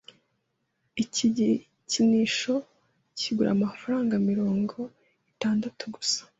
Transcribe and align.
Iki 1.03 1.25
gikinisho 1.35 2.53
kigura 3.17 3.49
amafaranga 3.57 4.13
mirongo 4.29 4.75
itandatu 5.31 5.83
gusa. 5.95 6.19